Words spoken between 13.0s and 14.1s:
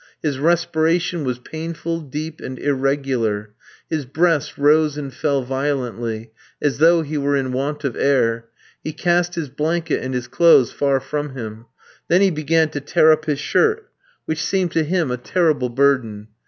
up his shirt,